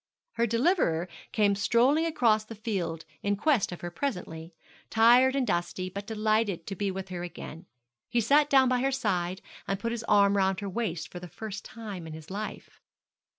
[0.31, 4.55] Her deliverer came strolling across the fields in quest of her presently,
[4.89, 7.67] tired and dusty, but delighted to be with her again.
[8.09, 11.27] He sat down by her side, and put his arm round her waist for the
[11.27, 12.81] first time in his life.